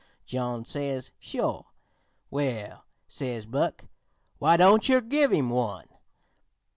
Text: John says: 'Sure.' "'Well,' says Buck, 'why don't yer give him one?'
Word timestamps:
John 0.25 0.65
says: 0.65 1.11
'Sure.' 1.19 1.67
"'Well,' 2.31 2.85
says 3.07 3.45
Buck, 3.45 3.85
'why 4.39 4.57
don't 4.57 4.89
yer 4.89 4.99
give 4.99 5.31
him 5.31 5.51
one?' 5.51 5.89